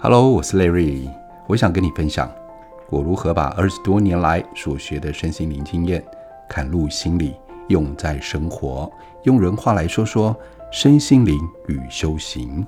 [0.00, 1.10] Hello，我是 Larry，
[1.48, 2.32] 我想跟你分享
[2.88, 6.04] 我如何把二十多年来所学的身心灵经验
[6.48, 7.34] 嵌入心里，
[7.66, 8.88] 用在生活。
[9.24, 10.36] 用人话来说说
[10.70, 12.64] 身心灵与修行。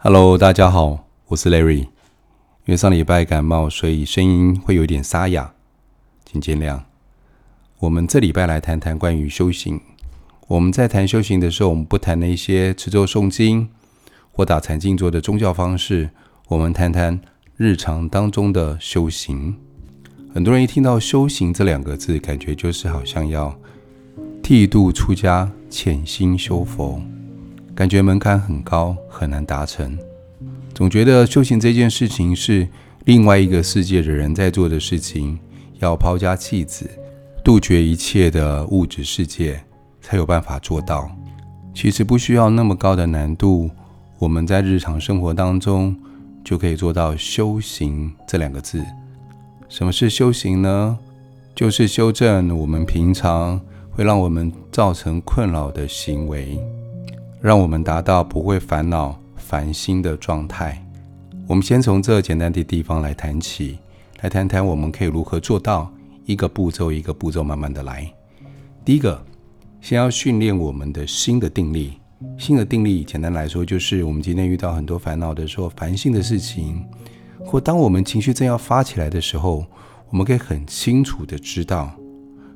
[0.00, 1.82] Hello，大家好，我是 Larry。
[1.82, 5.52] 因为上礼拜感冒，所以声音会有点沙哑，
[6.24, 6.80] 请见谅。
[7.78, 9.80] 我们这礼拜来谈谈关于修行。
[10.48, 13.70] 我们在谈修行的时候，我们不谈那些持咒诵经。
[14.32, 16.10] 或打禅静坐的宗教方式，
[16.48, 17.20] 我们谈谈
[17.56, 19.54] 日常当中的修行。
[20.32, 23.54] 很多人一听到“修行”这两个字，感觉就是好像要
[24.42, 27.02] 剃度出家、潜心修佛，
[27.74, 29.98] 感觉门槛很高，很难达成。
[30.72, 32.66] 总觉得修行这件事情是
[33.04, 35.38] 另外一个世界的人在做的事情，
[35.80, 36.88] 要抛家弃子，
[37.44, 39.60] 杜绝一切的物质世界，
[40.00, 41.10] 才有办法做到。
[41.74, 43.68] 其实不需要那么高的难度。
[44.20, 45.96] 我们在日常生活当中
[46.44, 48.84] 就可以做到修行这两个字。
[49.66, 50.98] 什么是修行呢？
[51.54, 53.58] 就是修正我们平常
[53.90, 56.60] 会让我们造成困扰的行为，
[57.40, 60.84] 让我们达到不会烦恼烦心的状态。
[61.46, 63.78] 我们先从这简单的地方来谈起，
[64.20, 65.90] 来谈谈我们可以如何做到
[66.26, 68.06] 一个步骤一个步骤慢慢的来。
[68.84, 69.24] 第一个，
[69.80, 71.99] 先要训练我们的心的定力。
[72.36, 76.84] 心的定力，简单来说，就是我们今天遇到很多烦恼的时候、烦心的事情，
[77.44, 79.64] 或当我们情绪正要发起来的时候，
[80.10, 81.90] 我们可以很清楚的知道，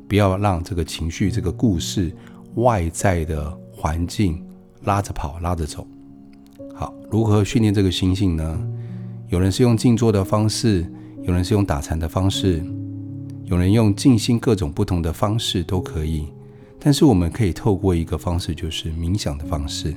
[0.06, 2.14] 不要让这个情绪、这个故事、
[2.56, 4.44] 外在的环境
[4.82, 5.86] 拉着跑、拉着走。
[6.74, 8.68] 好，如何训练这个心性呢？
[9.28, 10.84] 有人是用静坐的方式，
[11.22, 12.62] 有人是用打禅的方式，
[13.44, 16.28] 有人用静心各种不同的方式都可以。
[16.84, 19.94] 但是我们可以透过一个方式，就是冥想的方式。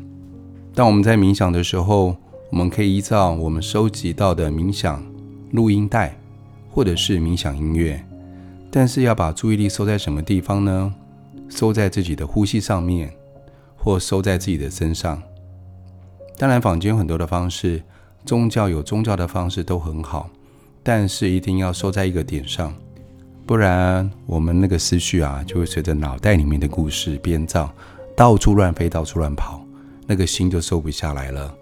[0.74, 2.16] 当我们在冥想的时候，
[2.50, 5.06] 我们可以依照我们收集到的冥想
[5.52, 6.18] 录音带，
[6.72, 8.02] 或者是冥想音乐。
[8.72, 10.96] 但是要把注意力收在什么地方呢？
[11.50, 13.14] 收在自己的呼吸上面，
[13.76, 15.22] 或收在自己的身上。
[16.38, 17.84] 当然，坊间有很多的方式，
[18.24, 20.30] 宗教有宗教的方式都很好，
[20.84, 22.74] 但是一定要收在一个点上。
[23.48, 27.74] 不然，我们那个思绪啊，就会随着脑袋里面的故事编造，
[28.14, 29.66] 到处乱飞，到处乱跑，
[30.06, 31.56] 那个心就收不下来了。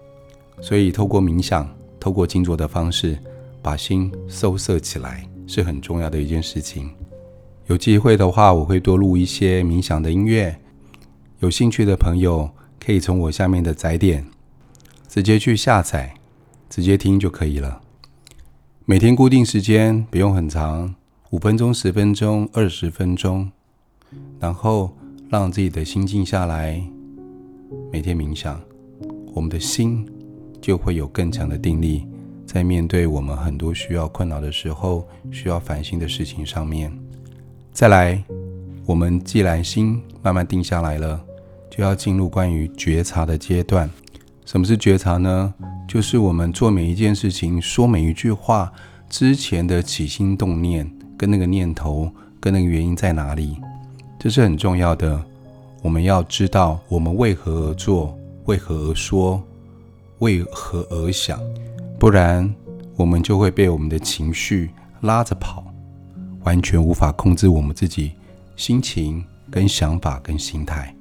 [0.60, 1.64] 所以，透过冥想，
[2.00, 3.16] 透过静坐的方式，
[3.62, 6.90] 把心收摄起来，是很重要的一件事情。
[7.68, 10.58] 有机会的话，我会多录一些冥想的音乐。
[11.38, 12.50] 有兴趣的朋友，
[12.84, 14.26] 可以从我下面的载点
[15.06, 16.14] 直接去下载，
[16.68, 17.80] 直接听就可以了。
[18.84, 20.96] 每天固定时间，不用很长。
[21.30, 23.50] 五分钟、十分钟、二十分钟，
[24.38, 24.96] 然后
[25.28, 26.80] 让自己的心静下来。
[27.90, 28.60] 每天冥想，
[29.34, 30.06] 我们的心
[30.60, 32.06] 就会有更强的定力，
[32.46, 36.96] 在面对我们很多需要困扰的时候、需要烦心的事情上面。
[37.72, 38.22] 再来，
[38.84, 41.20] 我们既然心慢慢定下来了，
[41.68, 43.90] 就要进入关于觉察的阶段。
[44.44, 45.52] 什么是觉察呢？
[45.88, 48.72] 就是我们做每一件事情、说每一句话
[49.08, 50.88] 之前的起心动念。
[51.16, 52.10] 跟那个念头，
[52.40, 53.56] 跟那个原因在哪里？
[54.18, 55.22] 这是很重要的。
[55.82, 59.40] 我们要知道我们为何而做，为何而说，
[60.18, 61.38] 为何而想，
[61.98, 62.52] 不然
[62.96, 64.70] 我们就会被我们的情绪
[65.02, 65.64] 拉着跑，
[66.42, 68.12] 完全无法控制我们自己
[68.56, 70.92] 心情、跟想法、跟心态。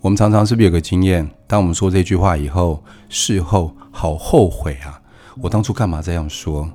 [0.00, 1.28] 我们常常是不是有个经验？
[1.46, 5.00] 当我们说这句话以后，事后好后悔啊！
[5.40, 6.68] 我当初干嘛这样说？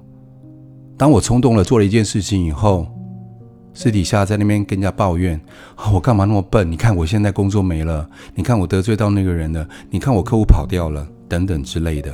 [0.97, 2.87] 当我冲动了做了一件事情以后，
[3.73, 5.39] 私底下在那边跟人家抱怨：“，
[5.91, 6.71] 我干嘛那么笨？
[6.71, 12.13] 你看我现在工作没了，你看我得罪到那个人了，你看我客户跑掉了，等等之类的。”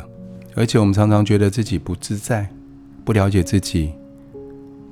[0.56, 2.50] 而且我们常常觉得自己不自在，
[3.04, 3.92] 不了解自己，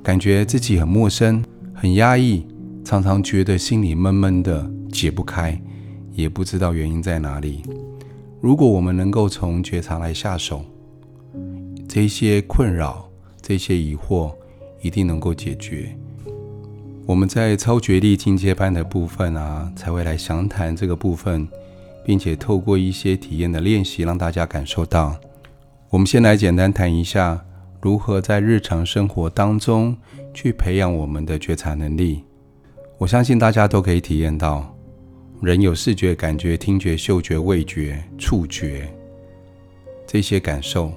[0.02, 1.42] 感觉自己很陌生、
[1.74, 2.46] 很压抑，
[2.84, 5.60] 常常觉得心里闷闷的，解不开，
[6.12, 7.62] 也不知道原因在哪里。
[8.40, 10.62] 如果我们能够从觉察来下手，
[11.88, 13.07] 这些困扰。
[13.48, 14.30] 这些疑惑
[14.82, 15.96] 一定能够解决。
[17.06, 21.48] 我们在超觉力进阶班的部分啊，才会来详谈这个部分，
[22.04, 25.18] 并且透过一些体验的练习，让大家感受到。
[25.88, 27.42] 我们先来简单谈一下，
[27.80, 29.96] 如何在日常生活当中
[30.34, 32.22] 去培养我们的觉察能力。
[32.98, 34.76] 我相信大家都可以体验到，
[35.40, 38.86] 人有视觉、感觉、听觉、嗅觉、味觉、触觉
[40.06, 40.92] 这些感受。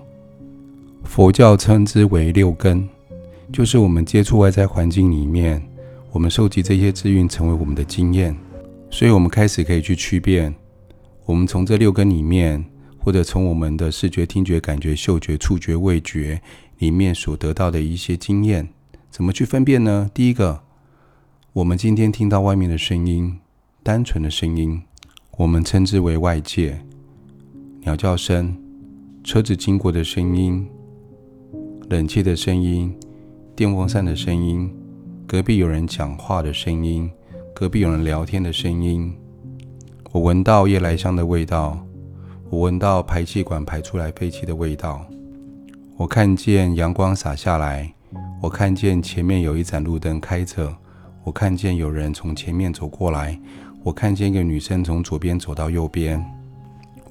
[1.12, 2.88] 佛教称之为六根，
[3.52, 5.62] 就是我们接触外在环境里面，
[6.14, 8.34] 我们收集这些资讯成为我们的经验，
[8.90, 10.56] 所以我们开始可以去区辨，
[11.26, 12.64] 我们从这六根里面
[12.98, 16.42] 或者从我们的视觉、听觉、感觉、嗅觉、触觉、味觉
[16.78, 18.70] 里面所得到的一些经验，
[19.10, 20.10] 怎么去分辨呢？
[20.14, 20.62] 第一个，
[21.52, 23.38] 我们今天听到外面的声音，
[23.84, 24.82] 单纯的声音，
[25.32, 26.80] 我们称之为外界，
[27.82, 28.56] 鸟叫声、
[29.26, 30.66] 车子经过的声音、
[31.92, 32.98] 冷气的声音、
[33.54, 34.74] 电风扇的声音、
[35.28, 37.12] 隔壁有人讲话的声音、
[37.54, 39.14] 隔壁有人聊天的声音，
[40.14, 41.86] 我闻到夜来香的味道。
[42.50, 45.06] 我闻到排气管排出来废气的味道，
[45.98, 47.94] 我看见阳光洒下来，
[48.42, 50.74] 我看见前面有一盏路灯开着，
[51.26, 53.38] 我看见有人从前面走过来，
[53.84, 56.24] 我看见一个女生从左边走到右边。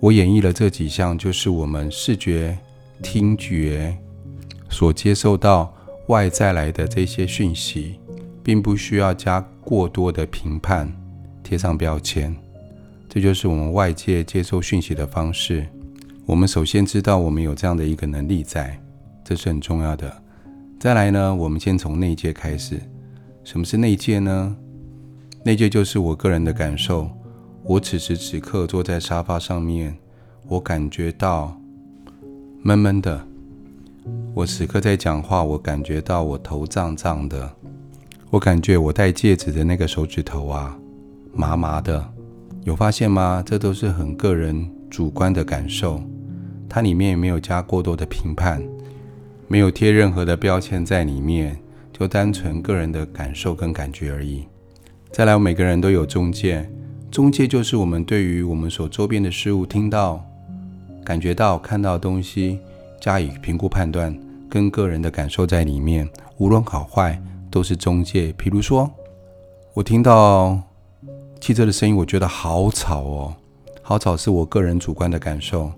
[0.01, 2.57] 我演绎了这几项，就是我们视觉、
[3.03, 3.95] 听觉
[4.71, 5.75] 所接受到
[6.07, 7.99] 外在来的这些讯息，
[8.43, 10.91] 并不需要加过多的评判，
[11.43, 12.35] 贴上标签。
[13.09, 15.67] 这就是我们外界接收讯息的方式。
[16.25, 18.81] 我们首先知道我们有这样的一个能力在，
[19.25, 20.23] 这是很重要的。
[20.79, 22.81] 再来呢，我们先从内界开始。
[23.43, 24.57] 什么是内界呢？
[25.45, 27.11] 内界就是我个人的感受。
[27.65, 29.97] 我此时此刻坐在沙发上面，
[30.47, 31.61] 我感觉到
[32.63, 33.27] 闷闷的。
[34.35, 37.51] 我此刻在讲话，我感觉到我头胀胀的。
[38.31, 40.79] 我感觉我戴戒指的那个手指头啊，
[41.35, 42.13] 麻麻的。
[42.63, 43.43] 有发现吗？
[43.45, 46.01] 这都是很个人主观的感受，
[46.69, 48.63] 它里面也没有加过多的评判，
[49.49, 51.59] 没有贴任何的标签在里面，
[51.93, 54.45] 就单纯个人的感受跟感觉而已。
[55.11, 56.71] 再来，每个人都有中介，
[57.11, 60.25] 中介就是我们对于我们所周边的事物听到、
[61.03, 62.61] 感觉到、看到的东西
[63.01, 64.17] 加以评估判断，
[64.49, 66.09] 跟个人的感受在里面，
[66.39, 67.21] 无论好坏
[67.51, 68.33] 都是中介。
[68.37, 68.91] 比如说，
[69.75, 70.61] 我听到。
[71.41, 73.35] 汽车的声音，我觉得好吵哦，
[73.81, 75.73] 好吵，是我个人主观的感受。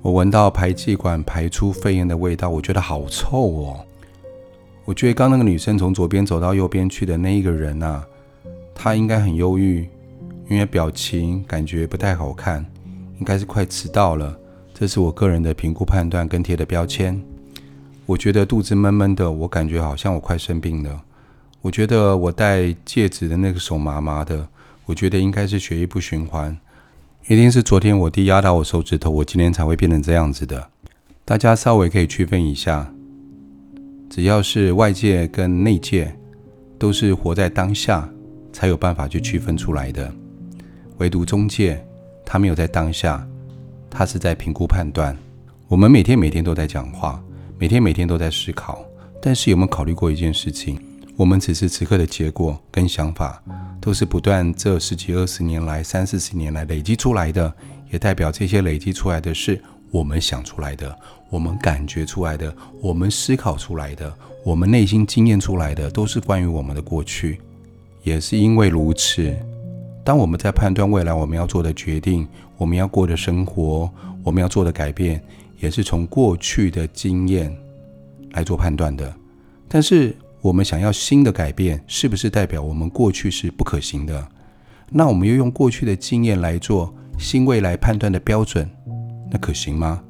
[0.00, 3.80] 我闻到排气管排出废烟的味道，我觉得好臭哦。
[4.86, 8.02] 我觉得刚那个女生从左边走到右边去的那一个人啊，
[8.74, 9.86] 她应该很忧郁，
[10.48, 12.64] 因为表情感觉不太好看，
[13.18, 14.34] 应该是快迟到了。
[14.78, 17.20] 这是我个人的评估判断跟贴的标签。
[18.06, 21.02] 我觉得肚子闷闷的，我感觉好像我快生病了。
[21.60, 24.46] 我觉得我戴戒指的那个手麻麻的。
[24.86, 26.56] 我觉得应该是血液不循环，
[27.26, 30.70] 一定是昨天我弟压到我手指头，我今天才会变成这样子的。
[31.24, 32.88] 大家稍微可以区分一下，
[34.08, 36.16] 只要是外界跟内界，
[36.78, 38.08] 都是活在当下
[38.52, 40.08] 才有办法去区分出来的。
[40.98, 41.84] 唯独中介，
[42.24, 43.26] 他没有在当下，
[43.90, 45.16] 他是在评估判断。
[45.66, 47.22] 我们每天每天都在讲话，
[47.58, 48.84] 每天每天都在思考，
[49.20, 50.78] 但是有没有考虑过一件事情？
[51.16, 53.42] 我们此时此刻的结果跟想法，
[53.80, 57.52] 都是不断这十几二十年来、三四十年来累积出来的，
[57.90, 60.96] 也代表这些累积出来的是我们想出来的、
[61.28, 64.14] 我们感觉出来的、我们思考出来的、
[64.44, 67.40] 我们内心经验出来的，都是关于我们的过去。
[68.04, 69.36] 也是因为如此，
[70.04, 73.90] 当我们在判断未来我们要做的决定、我们要过的生活、
[74.22, 75.22] 我们要做的改变，
[75.58, 77.56] 也是从过去的经验
[78.32, 79.10] 来做判断的。
[79.66, 84.28] 但是，我们想要新的改变，是不是代表我们过去是不可行的？
[84.90, 88.68] 那我们又用过去的经验来做新未来判断的标准，
[89.30, 90.02] 那可行吗？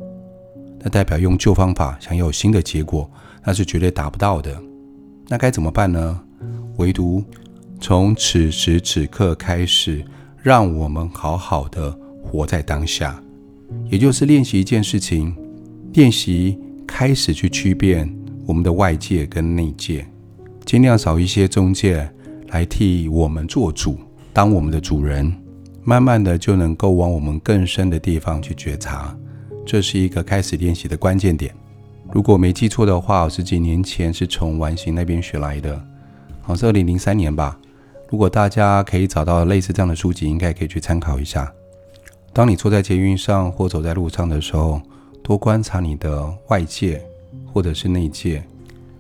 [0.81, 3.11] 那代表用旧方法想要有新的结果，
[3.45, 4.57] 那是绝对达不到的。
[5.27, 6.21] 那该怎么办呢？
[6.77, 7.25] 唯独
[7.81, 10.05] 从此时此刻开始，
[10.41, 11.99] 让我们好好的
[12.31, 13.21] 活在当下，
[13.91, 15.35] 也就是练习一件事情，
[15.95, 18.09] 练习开始去区辨
[18.47, 20.07] 我们的外界跟内界。
[20.65, 22.09] 尽量少一些中介
[22.49, 23.99] 来替我们做主，
[24.35, 25.33] 当我们的主人，
[25.83, 29.17] 慢慢的就能够往我们更深的地方去觉察。
[29.65, 31.55] 这是一个开始练习的关键点。
[32.13, 35.75] 如果没记错的话，十几年前是从完形那边学来的，
[36.43, 37.59] 好像是二零零三年吧。
[38.11, 41.53] 如果大家可以找到类似这样的书籍，应该可以去参考一下。
[42.33, 44.81] 当你坐在捷运上或走在路上的时候，
[45.23, 47.03] 多观察你的外界
[47.53, 48.43] 或者是内界。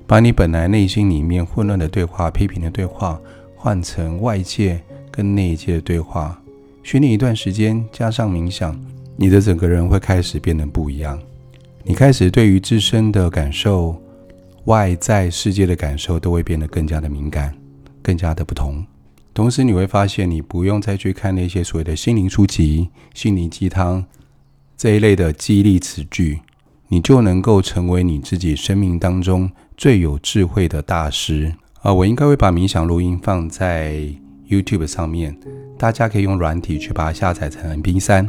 [0.07, 3.21] 把你本来内心里面混乱的对话、批评的对话，
[3.55, 4.81] 换成外界
[5.11, 6.41] 跟内界的对话。
[6.83, 8.75] 训练一段时间，加上冥想，
[9.17, 11.21] 你的整个人会开始变得不一样。
[11.85, 14.01] 你开始对于自身的感受、
[14.65, 17.55] 外在世界的感受，都会变得更加的敏感，
[18.03, 18.83] 更加的不同。
[19.39, 24.05] 同时，你会发现，你不用再去看那些所谓的心灵书籍、心灵鸡汤
[24.77, 26.41] 这一类的激励词句，
[26.89, 29.49] 你就能够成为你自己生命当中。
[29.77, 31.95] 最有智慧的大师啊！
[31.95, 34.13] 我应该会把冥想录音放在
[34.49, 35.39] YouTube 上面，
[35.79, 38.29] 大家可以用软体去把它下载成 MP3，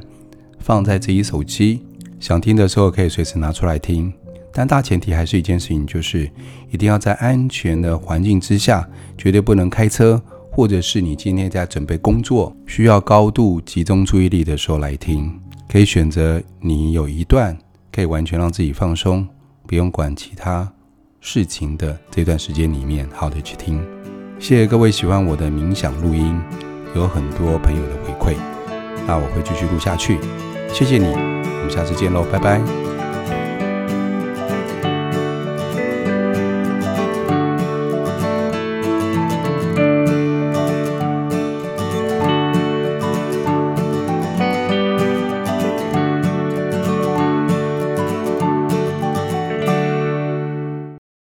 [0.60, 1.82] 放在自己手机
[2.20, 4.14] 想听的时候可以随时拿出来听。
[4.54, 6.30] 但大前提还是一件事情，就是
[6.70, 8.88] 一定要在安全的环境之下，
[9.18, 10.22] 绝对不能开车，
[10.60, 15.34] 或者是你今天在准备工作，需要高度集中注意力的时候来听。
[15.70, 17.58] 可以选择你有一段
[17.94, 19.26] 可以完全让自己放松，
[19.66, 20.70] 不用管其他
[21.22, 23.82] 事情的这段时间里面，好的去听。
[24.38, 26.38] 谢谢各位喜欢我的冥想录音，
[26.94, 28.36] 有很多朋友的回馈，
[29.08, 30.18] 那我会继续录下去。
[30.74, 32.89] 谢谢你，我们下次见喽，拜拜。